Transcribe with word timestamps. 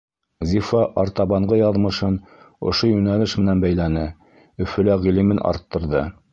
Зифа 0.51 0.79
артабанғы 1.01 1.59
яҙмышын 1.59 2.17
ошо 2.73 2.91
йүнәлеш 2.95 3.37
менән 3.43 3.63
бәйләне, 3.67 4.09
Өфөлә 4.67 5.01
ғилемен 5.09 5.47
арттырҙы. 5.55 6.07